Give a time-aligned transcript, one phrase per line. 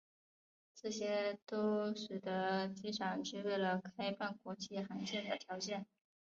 [0.73, 5.85] 这些都使得机场具备了开办国际航线的条件。